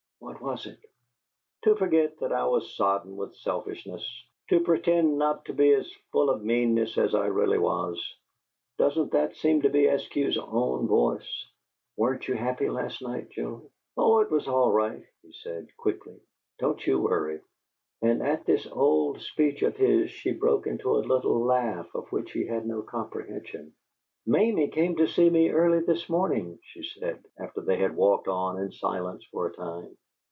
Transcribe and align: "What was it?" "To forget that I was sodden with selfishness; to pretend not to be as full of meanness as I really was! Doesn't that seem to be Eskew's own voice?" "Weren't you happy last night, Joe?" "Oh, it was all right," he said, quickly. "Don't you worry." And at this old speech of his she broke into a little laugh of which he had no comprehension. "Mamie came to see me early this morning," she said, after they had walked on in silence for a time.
"What 0.19 0.39
was 0.39 0.65
it?" 0.67 0.77
"To 1.63 1.75
forget 1.75 2.19
that 2.19 2.31
I 2.31 2.45
was 2.47 2.75
sodden 2.75 3.15
with 3.17 3.35
selfishness; 3.35 4.03
to 4.49 4.59
pretend 4.59 5.17
not 5.17 5.45
to 5.45 5.53
be 5.53 5.73
as 5.73 5.91
full 6.11 6.29
of 6.29 6.43
meanness 6.43 6.95
as 6.97 7.13
I 7.15 7.25
really 7.25 7.57
was! 7.57 7.99
Doesn't 8.77 9.11
that 9.13 9.35
seem 9.35 9.63
to 9.63 9.69
be 9.69 9.85
Eskew's 9.87 10.37
own 10.37 10.87
voice?" 10.87 11.45
"Weren't 11.97 12.27
you 12.27 12.35
happy 12.35 12.69
last 12.69 13.01
night, 13.01 13.31
Joe?" 13.31 13.69
"Oh, 13.97 14.19
it 14.19 14.29
was 14.31 14.47
all 14.47 14.71
right," 14.71 15.03
he 15.23 15.31
said, 15.33 15.67
quickly. 15.75 16.19
"Don't 16.59 16.85
you 16.85 16.99
worry." 17.01 17.41
And 18.03 18.21
at 18.23 18.45
this 18.45 18.65
old 18.67 19.21
speech 19.21 19.63
of 19.63 19.75
his 19.75 20.11
she 20.11 20.31
broke 20.33 20.65
into 20.67 20.95
a 20.95 21.05
little 21.09 21.43
laugh 21.43 21.87
of 21.95 22.11
which 22.11 22.31
he 22.31 22.45
had 22.45 22.65
no 22.67 22.81
comprehension. 22.83 23.73
"Mamie 24.27 24.67
came 24.69 24.95
to 24.97 25.07
see 25.07 25.29
me 25.31 25.49
early 25.49 25.79
this 25.81 26.07
morning," 26.09 26.57
she 26.61 26.83
said, 26.83 27.23
after 27.39 27.61
they 27.61 27.77
had 27.77 27.95
walked 27.95 28.27
on 28.27 28.59
in 28.59 28.71
silence 28.71 29.23
for 29.31 29.47
a 29.47 29.53
time. 29.53 29.97